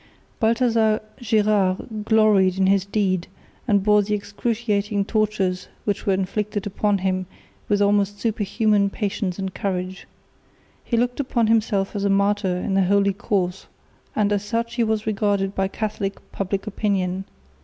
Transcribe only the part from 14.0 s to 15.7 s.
and as such he was regarded by